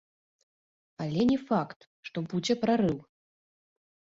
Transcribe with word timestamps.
Але 1.03 1.21
не 1.31 1.37
факт, 1.49 1.79
што 2.07 2.17
будзе 2.33 2.53
прарыў. 2.65 2.97